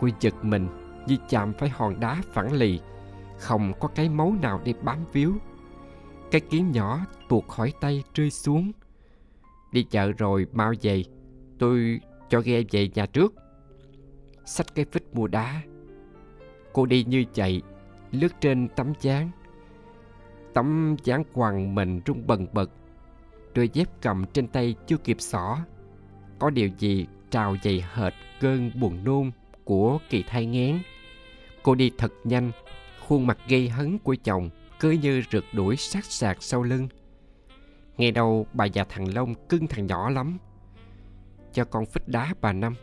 Cô 0.00 0.08
giật 0.20 0.34
mình 0.44 0.68
như 1.06 1.16
chạm 1.28 1.52
phải 1.52 1.68
hòn 1.68 2.00
đá 2.00 2.22
phẳng 2.32 2.52
lì, 2.52 2.80
không 3.38 3.72
có 3.80 3.88
cái 3.88 4.08
máu 4.08 4.36
nào 4.42 4.60
để 4.64 4.74
bám 4.82 4.98
víu. 5.12 5.34
Cái 6.30 6.40
kiếm 6.40 6.72
nhỏ 6.72 7.00
tuột 7.28 7.48
khỏi 7.48 7.72
tay 7.80 8.02
rơi 8.14 8.30
xuống. 8.30 8.72
Đi 9.72 9.82
chợ 9.82 10.12
rồi 10.18 10.46
mau 10.52 10.72
về, 10.82 11.02
tôi 11.58 12.00
cho 12.28 12.40
ghe 12.40 12.62
về 12.70 12.88
nhà 12.94 13.06
trước. 13.06 13.34
Xách 14.44 14.74
cái 14.74 14.84
phích 14.92 15.14
mua 15.14 15.26
đá. 15.26 15.62
Cô 16.72 16.86
đi 16.86 17.04
như 17.04 17.24
chạy, 17.32 17.62
lướt 18.10 18.40
trên 18.40 18.68
tấm 18.68 18.94
chán. 18.94 19.30
Tấm 20.54 20.96
chán 21.04 21.24
quằn 21.32 21.74
mình 21.74 22.00
rung 22.06 22.26
bần 22.26 22.46
bật. 22.52 22.70
Đôi 23.54 23.70
dép 23.72 23.88
cầm 24.02 24.24
trên 24.32 24.48
tay 24.48 24.74
chưa 24.86 24.96
kịp 24.96 25.20
xỏ. 25.20 25.58
Có 26.38 26.50
điều 26.50 26.68
gì 26.78 27.06
trào 27.30 27.56
dày 27.62 27.84
hệt 27.94 28.12
cơn 28.40 28.70
buồn 28.80 29.04
nôn 29.04 29.30
của 29.64 29.98
kỳ 30.10 30.24
thai 30.28 30.46
ngén 30.46 30.78
cô 31.62 31.74
đi 31.74 31.90
thật 31.98 32.12
nhanh. 32.24 32.52
Khuôn 33.00 33.26
mặt 33.26 33.38
gây 33.48 33.68
hấn 33.68 33.98
của 33.98 34.16
chồng 34.24 34.50
cứ 34.80 34.90
như 34.90 35.22
rượt 35.30 35.44
đuổi 35.52 35.76
sát 35.76 36.04
sạc 36.04 36.42
sau 36.42 36.62
lưng. 36.62 36.88
Nghe 37.96 38.10
đâu 38.10 38.46
bà 38.52 38.64
già 38.64 38.84
thằng 38.88 39.14
long 39.14 39.34
cưng 39.48 39.66
thằng 39.66 39.86
nhỏ 39.86 40.10
lắm. 40.10 40.38
Cho 41.52 41.64
con 41.64 41.86
phích 41.86 42.08
đá 42.08 42.34
bà 42.40 42.52
năm. 42.52 42.74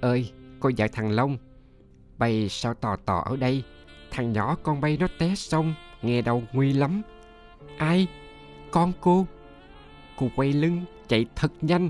Ơi 0.00 0.32
con 0.60 0.74
dạy 0.74 0.88
thằng 0.88 1.10
long, 1.10 1.36
bay 2.18 2.48
sao 2.48 2.74
tò 2.74 2.96
tò 2.96 3.22
ở 3.26 3.36
đây? 3.36 3.62
Thằng 4.10 4.32
nhỏ 4.32 4.56
con 4.62 4.80
bay 4.80 4.96
nó 5.00 5.06
té 5.18 5.34
xong, 5.34 5.74
nghe 6.02 6.22
đâu 6.22 6.42
nguy 6.52 6.72
lắm. 6.72 7.02
Ai? 7.76 8.06
Con 8.70 8.92
cô? 9.00 9.26
Cô 10.16 10.28
quay 10.36 10.52
lưng, 10.52 10.84
chạy 11.08 11.26
thật 11.36 11.52
nhanh. 11.60 11.88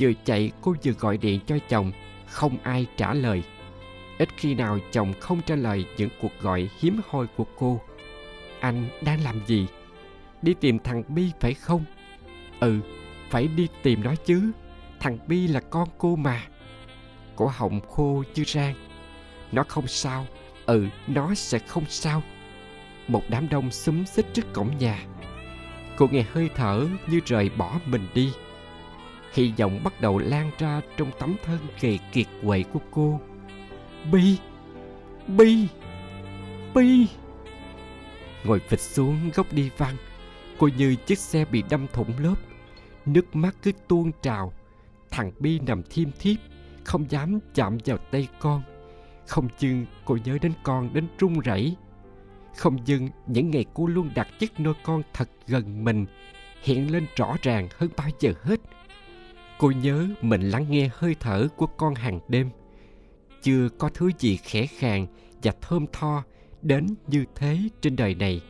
Vừa 0.00 0.12
chạy, 0.24 0.52
cô 0.60 0.74
vừa 0.84 0.92
gọi 0.92 1.18
điện 1.18 1.40
cho 1.46 1.58
chồng, 1.68 1.92
không 2.26 2.56
ai 2.62 2.86
trả 2.96 3.14
lời 3.14 3.42
ít 4.18 4.28
khi 4.36 4.54
nào 4.54 4.78
chồng 4.92 5.12
không 5.20 5.40
trả 5.46 5.54
lời 5.54 5.84
những 5.96 6.10
cuộc 6.20 6.32
gọi 6.40 6.68
hiếm 6.80 7.00
hoi 7.08 7.26
của 7.36 7.46
cô 7.56 7.80
anh 8.60 8.88
đang 9.02 9.20
làm 9.22 9.46
gì 9.46 9.66
đi 10.42 10.54
tìm 10.54 10.78
thằng 10.78 11.02
bi 11.08 11.30
phải 11.40 11.54
không 11.54 11.84
ừ 12.60 12.80
phải 13.30 13.48
đi 13.48 13.68
tìm 13.82 14.02
nó 14.02 14.14
chứ 14.24 14.52
thằng 15.00 15.18
Bi 15.26 15.46
là 15.46 15.60
con 15.60 15.88
cô 15.98 16.16
mà. 16.16 16.42
Cổ 17.36 17.46
họng 17.46 17.80
khô 17.80 18.22
như 18.34 18.44
rang. 18.44 18.74
Nó 19.52 19.64
không 19.68 19.86
sao, 19.86 20.26
ừ, 20.66 20.86
nó 21.06 21.34
sẽ 21.34 21.58
không 21.58 21.84
sao. 21.88 22.22
Một 23.08 23.22
đám 23.28 23.48
đông 23.48 23.70
xúm 23.70 24.04
xích 24.04 24.26
trước 24.32 24.52
cổng 24.52 24.70
nhà. 24.78 25.06
Cô 25.96 26.06
nghe 26.10 26.24
hơi 26.32 26.50
thở 26.54 26.86
như 27.06 27.20
rời 27.26 27.50
bỏ 27.56 27.78
mình 27.86 28.06
đi. 28.14 28.32
Hy 29.32 29.52
vọng 29.58 29.80
bắt 29.84 30.00
đầu 30.00 30.18
lan 30.18 30.50
ra 30.58 30.80
trong 30.96 31.10
tấm 31.18 31.36
thân 31.44 31.58
gầy 31.80 31.98
kiệt 32.12 32.26
quệ 32.44 32.62
của 32.62 32.80
cô. 32.90 33.20
Bi! 34.12 34.38
Bi! 35.26 35.68
Bi! 36.74 37.06
Ngồi 38.44 38.60
phịch 38.68 38.80
xuống 38.80 39.30
góc 39.34 39.46
đi 39.52 39.70
văn, 39.76 39.96
cô 40.58 40.68
như 40.68 40.94
chiếc 40.94 41.18
xe 41.18 41.44
bị 41.44 41.62
đâm 41.70 41.86
thủng 41.92 42.12
lớp, 42.18 42.34
Nước 43.12 43.36
mắt 43.36 43.56
cứ 43.62 43.72
tuôn 43.88 44.12
trào. 44.22 44.52
Thằng 45.10 45.32
Bi 45.38 45.60
nằm 45.66 45.82
thiêm 45.90 46.08
thiếp, 46.20 46.36
không 46.84 47.10
dám 47.10 47.38
chạm 47.54 47.78
vào 47.84 47.98
tay 47.98 48.28
con. 48.38 48.62
Không 49.26 49.48
chừng 49.58 49.86
cô 50.04 50.18
nhớ 50.24 50.38
đến 50.42 50.52
con 50.62 50.94
đến 50.94 51.06
run 51.18 51.40
rẩy. 51.40 51.76
Không 52.56 52.86
dừng 52.86 53.08
những 53.26 53.50
ngày 53.50 53.64
cô 53.74 53.86
luôn 53.86 54.10
đặt 54.14 54.28
chiếc 54.38 54.60
nôi 54.60 54.74
con 54.82 55.02
thật 55.12 55.28
gần 55.46 55.84
mình 55.84 56.06
hiện 56.62 56.92
lên 56.92 57.06
rõ 57.16 57.36
ràng 57.42 57.68
hơn 57.76 57.90
bao 57.96 58.08
giờ 58.20 58.32
hết. 58.42 58.60
Cô 59.58 59.70
nhớ 59.70 60.08
mình 60.22 60.42
lắng 60.42 60.66
nghe 60.70 60.90
hơi 60.92 61.16
thở 61.20 61.48
của 61.56 61.66
con 61.66 61.94
hàng 61.94 62.20
đêm. 62.28 62.50
Chưa 63.42 63.68
có 63.78 63.88
thứ 63.94 64.10
gì 64.18 64.36
khẽ 64.36 64.66
khàng 64.66 65.06
và 65.42 65.52
thơm 65.60 65.86
tho 65.92 66.22
đến 66.62 66.86
như 67.06 67.24
thế 67.34 67.58
trên 67.80 67.96
đời 67.96 68.14
này. 68.14 68.40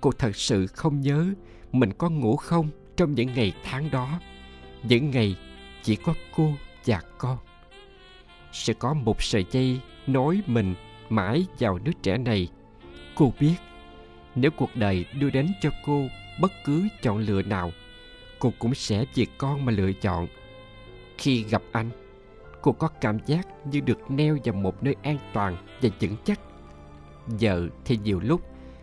Cô 0.00 0.12
thật 0.12 0.36
sự 0.36 0.66
không 0.66 1.00
nhớ 1.00 1.26
mình 1.72 1.92
có 1.92 2.10
ngủ 2.10 2.36
không 2.36 2.68
trong 2.96 3.14
những 3.14 3.34
ngày 3.34 3.52
tháng 3.64 3.90
đó. 3.90 4.20
Những 4.82 5.10
ngày 5.10 5.36
chỉ 5.82 5.96
có 5.96 6.14
cô 6.36 6.52
và 6.86 7.00
con. 7.18 7.38
Sẽ 8.52 8.72
có 8.72 8.94
một 8.94 9.22
sợi 9.22 9.44
dây 9.50 9.80
nối 10.06 10.40
mình 10.46 10.74
mãi 11.08 11.46
vào 11.58 11.78
đứa 11.78 11.92
trẻ 12.02 12.18
này. 12.18 12.48
Cô 13.14 13.32
biết, 13.40 13.54
nếu 14.34 14.50
cuộc 14.50 14.70
đời 14.74 15.04
đưa 15.20 15.30
đến 15.30 15.48
cho 15.62 15.70
cô 15.84 16.06
bất 16.40 16.52
cứ 16.64 16.88
chọn 17.02 17.18
lựa 17.18 17.42
nào, 17.42 17.72
cô 18.38 18.52
cũng 18.58 18.74
sẽ 18.74 19.04
vì 19.14 19.26
con 19.38 19.64
mà 19.64 19.72
lựa 19.72 19.92
chọn 19.92 20.26
khi 21.18 21.44
gặp 21.44 21.62
anh 21.72 21.90
cô 22.62 22.72
có 22.72 22.88
cảm 23.00 23.18
giác 23.26 23.48
như 23.64 23.80
được 23.80 24.10
neo 24.10 24.36
vào 24.44 24.54
một 24.54 24.82
nơi 24.82 24.96
an 25.02 25.18
toàn 25.32 25.56
và 25.82 25.88
vững 26.00 26.16
chắc. 26.24 26.40
Giờ 27.28 27.68
thì 27.84 27.98
nhiều 28.04 28.20
lúc, 28.20 28.40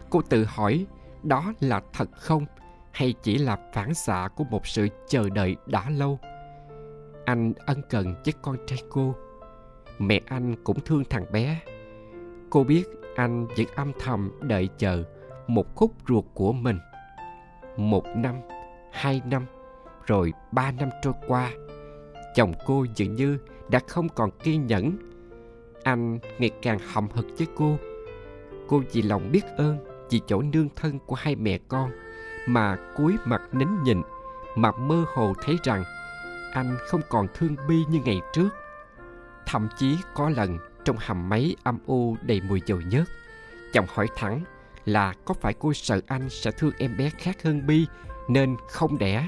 cô 0.09 0.21
tự 0.21 0.45
hỏi 0.47 0.85
đó 1.23 1.53
là 1.59 1.81
thật 1.93 2.09
không, 2.11 2.45
hay 2.91 3.13
chỉ 3.23 3.37
là 3.37 3.57
phản 3.73 3.93
xạ 3.93 4.29
của 4.35 4.43
một 4.43 4.67
sự 4.67 4.87
chờ 5.07 5.29
đợi 5.29 5.55
đã 5.65 5.89
lâu. 5.89 6.19
Anh 7.25 7.53
ân 7.65 7.81
cần 7.89 8.15
với 8.25 8.33
con 8.41 8.57
trai 8.67 8.79
cô. 8.89 9.15
Mẹ 9.99 10.21
anh 10.25 10.55
cũng 10.63 10.79
thương 10.79 11.03
thằng 11.09 11.25
bé. 11.31 11.59
Cô 12.49 12.63
biết 12.63 12.83
anh 13.15 13.47
vẫn 13.47 13.67
âm 13.75 13.91
thầm 13.99 14.31
đợi 14.41 14.69
chờ 14.77 15.03
một 15.47 15.75
khúc 15.75 15.91
ruột 16.07 16.25
của 16.33 16.51
mình. 16.51 16.79
Một 17.77 18.03
năm, 18.15 18.35
hai 18.91 19.21
năm, 19.25 19.45
rồi 20.05 20.33
ba 20.51 20.71
năm 20.71 20.89
trôi 21.01 21.13
qua, 21.27 21.51
chồng 22.35 22.53
cô 22.65 22.85
dường 22.95 23.15
như 23.15 23.37
đã 23.69 23.79
không 23.87 24.09
còn 24.09 24.31
kiên 24.31 24.67
nhẫn. 24.67 24.97
Anh 25.83 26.19
ngày 26.39 26.49
càng 26.61 26.79
hậm 26.93 27.07
hực 27.13 27.25
với 27.37 27.47
cô. 27.55 27.77
Cô 28.67 28.81
vì 28.93 29.01
lòng 29.01 29.31
biết 29.31 29.43
ơn, 29.57 29.77
vì 30.09 30.21
chỗ 30.27 30.41
nương 30.41 30.69
thân 30.75 30.99
của 30.99 31.15
hai 31.15 31.35
mẹ 31.35 31.59
con 31.67 31.91
mà 32.47 32.77
cúi 32.97 33.15
mặt 33.25 33.41
nín 33.51 33.67
nhìn 33.83 34.01
mà 34.55 34.71
mơ 34.71 35.05
hồ 35.13 35.33
thấy 35.41 35.57
rằng 35.63 35.83
anh 36.53 36.77
không 36.87 37.01
còn 37.09 37.27
thương 37.33 37.55
bi 37.67 37.83
như 37.89 37.99
ngày 38.05 38.21
trước. 38.33 38.49
Thậm 39.45 39.67
chí 39.77 39.97
có 40.15 40.29
lần 40.29 40.57
trong 40.85 40.95
hầm 40.99 41.29
máy 41.29 41.55
âm 41.63 41.77
u 41.85 42.17
đầy 42.21 42.41
mùi 42.41 42.61
dầu 42.65 42.81
nhớt 42.81 43.03
chồng 43.73 43.85
hỏi 43.93 44.07
thẳng 44.15 44.43
là 44.85 45.13
có 45.25 45.33
phải 45.33 45.53
cô 45.59 45.73
sợ 45.73 46.01
anh 46.07 46.29
sẽ 46.29 46.51
thương 46.51 46.71
em 46.77 46.97
bé 46.97 47.09
khác 47.09 47.43
hơn 47.43 47.67
bi 47.67 47.87
nên 48.27 48.55
không 48.69 48.97
đẻ. 48.97 49.27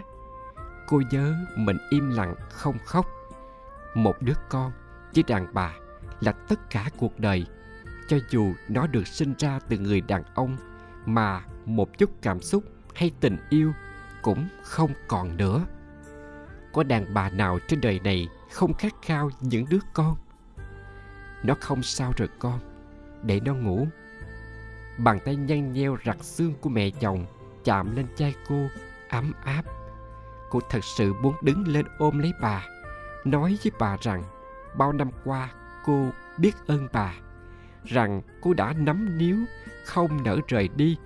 Cô 0.87 1.01
nhớ 1.11 1.35
mình 1.57 1.77
im 1.89 2.09
lặng 2.09 2.35
không 2.49 2.77
khóc 2.85 3.05
một 3.93 4.21
đứa 4.21 4.33
con 4.49 4.71
với 5.15 5.23
đàn 5.27 5.53
bà 5.53 5.73
là 6.19 6.31
tất 6.31 6.69
cả 6.69 6.89
cuộc 6.97 7.19
đời. 7.19 7.45
Cho 8.07 8.17
dù 8.29 8.53
nó 8.67 8.87
được 8.87 9.07
sinh 9.07 9.33
ra 9.37 9.59
từ 9.69 9.77
người 9.77 10.01
đàn 10.01 10.23
ông, 10.33 10.57
mà 11.05 11.41
một 11.65 11.97
chút 11.97 12.09
cảm 12.21 12.41
xúc 12.41 12.63
hay 12.95 13.11
tình 13.19 13.37
yêu 13.49 13.73
cũng 14.21 14.47
không 14.63 14.91
còn 15.07 15.37
nữa. 15.37 15.65
Có 16.73 16.83
đàn 16.83 17.13
bà 17.13 17.29
nào 17.29 17.59
trên 17.67 17.81
đời 17.81 17.99
này 18.03 18.27
không 18.51 18.73
khát 18.73 18.93
khao 19.01 19.29
những 19.41 19.65
đứa 19.69 19.79
con? 19.93 20.17
Nó 21.43 21.55
không 21.59 21.83
sao 21.83 22.13
rồi 22.17 22.29
con, 22.39 22.59
để 23.23 23.39
nó 23.39 23.53
ngủ. 23.53 23.87
Bàn 24.97 25.19
tay 25.25 25.35
nhăn 25.35 25.73
nheo 25.73 25.97
rặt 26.05 26.17
xương 26.23 26.53
của 26.61 26.69
mẹ 26.69 26.89
chồng 26.89 27.25
chạm 27.63 27.95
lên 27.95 28.05
chai 28.15 28.35
cô 28.49 28.67
ấm 29.09 29.33
áp. 29.43 29.63
Cô 30.49 30.59
thật 30.69 30.83
sự 30.83 31.13
muốn 31.13 31.35
đứng 31.41 31.67
lên 31.67 31.85
ôm 31.97 32.19
lấy 32.19 32.33
bà 32.41 32.65
nói 33.25 33.57
với 33.63 33.71
bà 33.79 33.97
rằng, 34.01 34.23
bao 34.77 34.93
năm 34.93 35.09
qua 35.25 35.49
cô 35.85 36.09
biết 36.37 36.51
ơn 36.67 36.87
bà, 36.93 37.13
rằng 37.85 38.21
cô 38.41 38.53
đã 38.53 38.73
nắm 38.77 39.17
níu, 39.17 39.37
không 39.85 40.23
nỡ 40.23 40.37
rời 40.47 40.67
đi, 40.67 40.97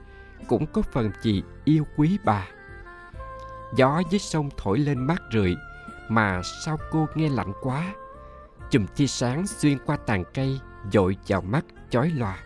cũng 0.47 0.65
có 0.65 0.81
phần 0.81 1.11
gì 1.21 1.43
yêu 1.63 1.83
quý 1.97 2.17
bà. 2.23 2.47
Gió 3.75 4.01
với 4.11 4.19
sông 4.19 4.49
thổi 4.57 4.79
lên 4.79 4.99
mát 4.99 5.21
rượi, 5.33 5.55
mà 6.09 6.41
sao 6.65 6.77
cô 6.91 7.07
nghe 7.15 7.29
lạnh 7.29 7.53
quá? 7.61 7.93
Chùm 8.71 8.85
tia 8.95 9.07
sáng 9.07 9.47
xuyên 9.47 9.77
qua 9.85 9.97
tàn 9.97 10.23
cây, 10.33 10.59
dội 10.91 11.17
vào 11.27 11.41
mắt 11.41 11.65
chói 11.89 12.09
lòa. 12.09 12.37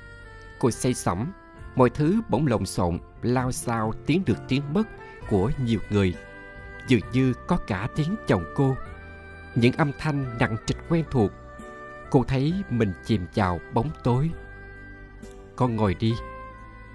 Cô 0.59 0.71
say 0.71 0.93
sẩm, 0.93 1.31
mọi 1.75 1.89
thứ 1.89 2.21
bỗng 2.29 2.47
lộn 2.47 2.65
xộn, 2.65 2.99
lao 3.21 3.51
xao, 3.51 3.93
tiếng 4.05 4.25
được 4.25 4.37
tiếng 4.47 4.73
mất 4.73 4.83
của 5.29 5.51
nhiều 5.65 5.79
người. 5.89 6.15
Dường 6.87 7.01
như 7.11 7.33
có 7.47 7.57
cả 7.57 7.87
tiếng 7.95 8.15
chồng 8.27 8.43
cô 8.55 8.75
những 9.55 9.73
âm 9.73 9.91
thanh 9.99 10.37
nặng 10.39 10.57
trịch 10.65 10.77
quen 10.89 11.05
thuộc. 11.11 11.31
Cô 12.09 12.23
thấy 12.23 12.53
mình 12.69 12.93
chìm 13.05 13.25
vào 13.35 13.59
bóng 13.73 13.89
tối. 14.03 14.29
Con 15.55 15.75
ngồi 15.75 15.95
đi. 15.95 16.13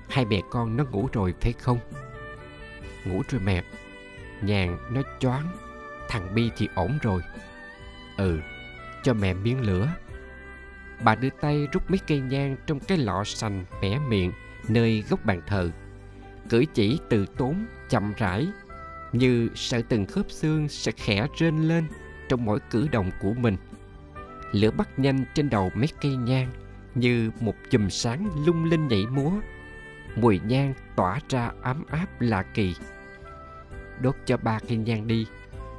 Hai 0.09 0.25
mẹ 0.25 0.41
con 0.51 0.77
nó 0.77 0.85
ngủ 0.85 1.09
rồi 1.13 1.35
phải 1.41 1.53
không? 1.53 1.79
Ngủ 3.05 3.23
rồi 3.29 3.41
mẹ. 3.45 3.65
Nhàn, 4.43 4.79
nó 4.91 5.03
choáng. 5.19 5.49
Thằng 6.09 6.35
bi 6.35 6.51
thì 6.57 6.69
ổn 6.75 6.99
rồi. 7.03 7.23
Ừ 8.17 8.41
cho 9.05 9.15
mẹ 9.15 9.35
miếng 9.35 9.61
lửa. 9.61 9.89
Bà 11.03 11.15
đưa 11.15 11.31
tay 11.41 11.69
rút 11.73 11.91
mấy 11.91 11.99
cây 12.07 12.21
nhang 12.21 12.57
trong 12.67 12.81
cái 12.81 12.99
lọ 12.99 13.25
sành 13.25 13.65
bẻ 13.83 13.99
miệng 13.99 14.33
nơi 14.69 15.05
góc 15.09 15.25
bàn 15.25 15.41
thờ. 15.47 15.71
Cử 16.49 16.65
chỉ 16.75 16.99
từ 17.09 17.27
tốn 17.27 17.67
chậm 17.91 18.13
rãi, 18.17 18.47
như 19.13 19.49
sợ 19.55 19.83
từng 19.89 20.07
khớp 20.07 20.31
xương 20.31 20.69
sẽ 20.69 20.93
khẽ 20.93 21.27
rên 21.39 21.57
lên 21.57 21.89
trong 22.29 22.45
mỗi 22.45 22.61
cử 22.71 22.89
động 22.93 23.11
của 23.21 23.33
mình. 23.35 23.57
Lửa 24.53 24.71
bắt 24.71 24.99
nhanh 24.99 25.25
trên 25.35 25.51
đầu 25.51 25.71
mấy 25.75 25.89
cây 26.01 26.17
nhang, 26.17 26.51
như 26.95 27.31
một 27.41 27.55
chùm 27.71 27.89
sáng 27.89 28.31
lung 28.47 28.65
linh 28.65 28.89
nhảy 28.89 29.07
múa. 29.07 29.31
Mùi 30.17 30.41
nhang 30.47 30.75
tỏa 30.97 31.21
ra 31.29 31.51
ấm 31.63 31.85
áp 31.91 32.21
lạ 32.21 32.43
kỳ. 32.55 32.75
Đốt 34.01 34.15
cho 34.25 34.37
ba 34.37 34.59
cây 34.69 34.79
nhang 34.79 35.07
đi, 35.07 35.27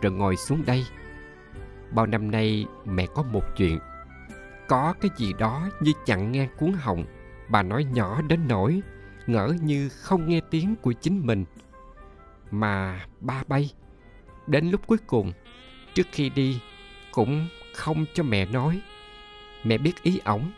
rồi 0.01 0.11
ngồi 0.11 0.35
xuống 0.35 0.63
đây. 0.65 0.85
Bao 1.91 2.05
năm 2.05 2.31
nay 2.31 2.65
mẹ 2.85 3.07
có 3.15 3.23
một 3.23 3.43
chuyện. 3.57 3.79
Có 4.67 4.93
cái 5.01 5.11
gì 5.17 5.33
đó 5.39 5.69
như 5.81 5.91
chặn 6.05 6.31
ngang 6.31 6.49
cuốn 6.57 6.73
họng, 6.73 7.05
bà 7.49 7.63
nói 7.63 7.83
nhỏ 7.83 8.21
đến 8.21 8.39
nỗi 8.47 8.81
ngỡ 9.27 9.53
như 9.61 9.89
không 9.89 10.29
nghe 10.29 10.41
tiếng 10.49 10.75
của 10.75 10.93
chính 10.93 11.25
mình. 11.25 11.45
Mà 12.51 13.05
ba 13.19 13.43
bay, 13.47 13.73
đến 14.47 14.69
lúc 14.69 14.81
cuối 14.87 14.97
cùng 15.07 15.31
trước 15.95 16.07
khi 16.11 16.29
đi, 16.29 16.59
cũng 17.11 17.47
không 17.73 18.05
cho 18.13 18.23
mẹ 18.23 18.45
nói. 18.45 18.81
Mẹ 19.63 19.77
biết 19.77 20.03
ý 20.03 20.19
ổng. 20.25 20.51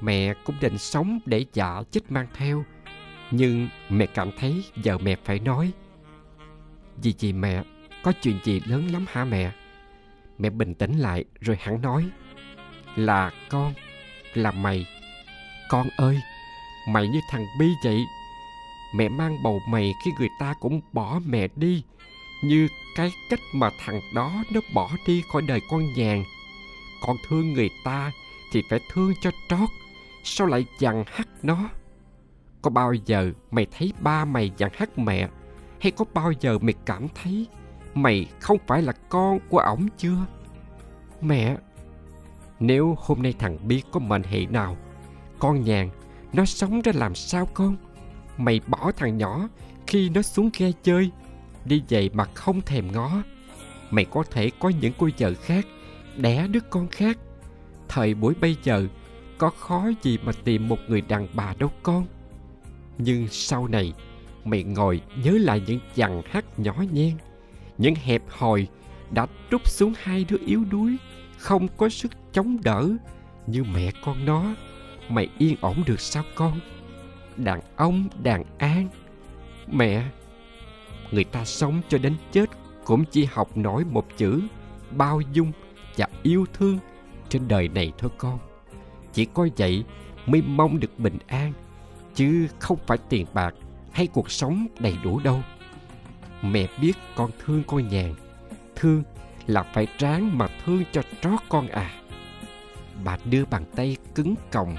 Mẹ 0.00 0.34
cũng 0.44 0.56
định 0.60 0.78
sống 0.78 1.18
để 1.26 1.44
dạ 1.52 1.82
chết 1.90 2.00
mang 2.12 2.26
theo, 2.34 2.64
nhưng 3.30 3.68
mẹ 3.88 4.06
cảm 4.06 4.30
thấy 4.38 4.64
giờ 4.82 4.98
mẹ 4.98 5.16
phải 5.24 5.38
nói. 5.38 5.72
Vì 7.02 7.12
gì 7.18 7.32
mẹ 7.32 7.62
có 8.02 8.12
chuyện 8.22 8.38
gì 8.44 8.60
lớn 8.66 8.88
lắm 8.92 9.04
hả 9.08 9.24
mẹ? 9.24 9.52
Mẹ 10.38 10.50
bình 10.50 10.74
tĩnh 10.74 10.98
lại 10.98 11.24
rồi 11.40 11.56
hẳn 11.60 11.82
nói, 11.82 12.06
là 12.96 13.30
con, 13.48 13.74
là 14.34 14.50
mày. 14.50 14.86
Con 15.68 15.88
ơi, 15.96 16.20
mày 16.88 17.08
như 17.08 17.20
thằng 17.30 17.46
bi 17.58 17.66
vậy. 17.84 18.04
Mẹ 18.94 19.08
mang 19.08 19.42
bầu 19.42 19.60
mày 19.68 19.94
khi 20.04 20.10
người 20.18 20.30
ta 20.40 20.54
cũng 20.60 20.80
bỏ 20.92 21.20
mẹ 21.26 21.48
đi, 21.56 21.82
như 22.44 22.68
cái 22.96 23.12
cách 23.28 23.40
mà 23.52 23.70
thằng 23.78 24.00
đó 24.14 24.32
nó 24.50 24.60
bỏ 24.74 24.90
đi 25.06 25.22
khỏi 25.32 25.42
đời 25.42 25.60
con 25.70 25.92
nhàn. 25.94 26.24
Con 27.06 27.16
thương 27.28 27.52
người 27.52 27.70
ta 27.84 28.12
thì 28.52 28.62
phải 28.70 28.80
thương 28.92 29.12
cho 29.20 29.30
trót, 29.48 29.68
sao 30.22 30.46
lại 30.46 30.66
dằn 30.78 31.04
hắt 31.06 31.28
nó? 31.42 31.68
Có 32.62 32.70
bao 32.70 32.92
giờ 32.94 33.32
mày 33.50 33.66
thấy 33.78 33.92
ba 34.00 34.24
mày 34.24 34.52
dằn 34.56 34.70
hắt 34.74 34.98
mẹ, 34.98 35.28
hay 35.80 35.90
có 35.90 36.04
bao 36.14 36.32
giờ 36.40 36.58
mày 36.58 36.74
cảm 36.84 37.08
thấy 37.14 37.46
mày 37.94 38.26
không 38.40 38.58
phải 38.66 38.82
là 38.82 38.92
con 39.08 39.38
của 39.48 39.58
ổng 39.58 39.88
chưa? 39.98 40.26
Mẹ, 41.20 41.56
nếu 42.60 42.96
hôm 42.98 43.22
nay 43.22 43.34
thằng 43.38 43.68
biết 43.68 43.82
có 43.92 44.00
mệnh 44.00 44.22
hệ 44.22 44.46
nào, 44.46 44.76
con 45.38 45.64
nhàn, 45.64 45.90
nó 46.32 46.44
sống 46.44 46.80
ra 46.80 46.92
làm 46.94 47.14
sao 47.14 47.46
con? 47.54 47.76
Mày 48.38 48.60
bỏ 48.66 48.92
thằng 48.96 49.16
nhỏ 49.16 49.48
khi 49.86 50.08
nó 50.08 50.22
xuống 50.22 50.50
ghe 50.58 50.72
chơi 50.82 51.10
đi 51.68 51.82
vậy 51.90 52.10
mà 52.12 52.24
không 52.24 52.60
thèm 52.60 52.92
ngó. 52.92 53.22
Mày 53.90 54.04
có 54.04 54.24
thể 54.30 54.50
có 54.58 54.68
những 54.68 54.92
cô 54.98 55.08
vợ 55.18 55.34
khác, 55.42 55.66
đẻ 56.16 56.46
đứa 56.48 56.60
con 56.70 56.88
khác. 56.88 57.18
Thời 57.88 58.14
buổi 58.14 58.34
bây 58.40 58.56
giờ, 58.62 58.86
có 59.38 59.50
khó 59.50 59.90
gì 60.02 60.18
mà 60.22 60.32
tìm 60.44 60.68
một 60.68 60.78
người 60.88 61.00
đàn 61.00 61.28
bà 61.34 61.54
đâu 61.58 61.70
con. 61.82 62.06
Nhưng 62.98 63.28
sau 63.28 63.68
này, 63.68 63.92
mày 64.44 64.62
ngồi 64.62 65.00
nhớ 65.24 65.32
lại 65.40 65.62
những 65.66 65.80
dằn 65.94 66.22
hát 66.26 66.58
nhỏ 66.58 66.74
nhen. 66.92 67.16
Những 67.78 67.94
hẹp 67.94 68.22
hòi 68.28 68.66
đã 69.10 69.26
trút 69.50 69.68
xuống 69.68 69.92
hai 69.96 70.26
đứa 70.28 70.38
yếu 70.46 70.64
đuối, 70.64 70.96
không 71.38 71.68
có 71.76 71.88
sức 71.88 72.12
chống 72.32 72.58
đỡ 72.64 72.88
như 73.46 73.64
mẹ 73.64 73.90
con 74.04 74.24
nó. 74.24 74.54
Mày 75.08 75.28
yên 75.38 75.56
ổn 75.60 75.82
được 75.86 76.00
sao 76.00 76.24
con? 76.34 76.60
Đàn 77.36 77.60
ông, 77.76 78.08
đàn 78.22 78.44
an. 78.58 78.88
Mẹ 79.66 80.04
người 81.10 81.24
ta 81.24 81.44
sống 81.44 81.80
cho 81.88 81.98
đến 81.98 82.16
chết 82.32 82.50
cũng 82.84 83.04
chỉ 83.04 83.24
học 83.24 83.56
nổi 83.56 83.84
một 83.84 84.06
chữ, 84.16 84.42
bao 84.90 85.20
dung 85.32 85.52
và 85.96 86.06
yêu 86.22 86.46
thương 86.52 86.78
trên 87.28 87.48
đời 87.48 87.68
này 87.68 87.92
thôi 87.98 88.10
con. 88.18 88.38
Chỉ 89.12 89.24
có 89.34 89.48
vậy 89.56 89.84
mới 90.26 90.42
mong 90.42 90.80
được 90.80 90.98
bình 90.98 91.18
an, 91.26 91.52
chứ 92.14 92.48
không 92.58 92.78
phải 92.86 92.98
tiền 93.08 93.26
bạc 93.34 93.54
hay 93.92 94.06
cuộc 94.06 94.30
sống 94.30 94.66
đầy 94.80 94.96
đủ 95.04 95.20
đâu. 95.20 95.40
Mẹ 96.42 96.66
biết 96.80 96.92
con 97.16 97.30
thương 97.38 97.62
con 97.66 97.88
nhàn 97.88 98.14
thương 98.76 99.02
là 99.46 99.62
phải 99.62 99.86
ráng 99.98 100.38
mà 100.38 100.48
thương 100.64 100.82
cho 100.92 101.02
trót 101.22 101.40
con 101.48 101.68
à. 101.68 101.90
Bà 103.04 103.18
đưa 103.24 103.44
bàn 103.44 103.64
tay 103.76 103.96
cứng 104.14 104.34
còng 104.52 104.76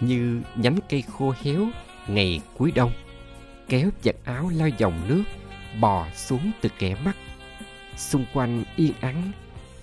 như 0.00 0.40
nhánh 0.56 0.78
cây 0.88 1.02
khô 1.02 1.34
héo 1.42 1.66
ngày 2.08 2.40
cuối 2.58 2.72
đông, 2.74 2.92
kéo 3.68 3.90
giặt 4.02 4.16
áo 4.24 4.50
lao 4.54 4.68
dòng 4.68 4.94
nước 5.08 5.22
bò 5.80 6.06
xuống 6.14 6.50
từ 6.60 6.68
kẻ 6.78 6.96
mắt. 7.04 7.16
Xung 7.96 8.24
quanh 8.32 8.64
yên 8.76 8.92
ắng, 9.00 9.32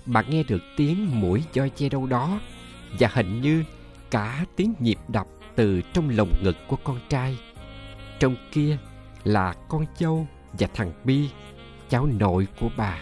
bà 0.06 0.22
nghe 0.22 0.42
được 0.42 0.62
tiếng 0.76 1.20
mũi 1.20 1.42
do 1.52 1.68
che 1.68 1.88
đâu 1.88 2.06
đó, 2.06 2.40
và 2.98 3.08
hình 3.12 3.40
như 3.40 3.64
cả 4.10 4.44
tiếng 4.56 4.74
nhịp 4.80 4.98
đập 5.08 5.26
từ 5.54 5.82
trong 5.92 6.10
lồng 6.10 6.32
ngực 6.42 6.56
của 6.68 6.76
con 6.84 7.00
trai. 7.08 7.38
Trong 8.20 8.36
kia 8.52 8.78
là 9.24 9.54
con 9.68 9.86
dâu 9.96 10.26
và 10.52 10.68
thằng 10.74 10.92
bi, 11.04 11.28
cháu 11.88 12.06
nội 12.06 12.46
của 12.60 12.70
bà. 12.76 12.98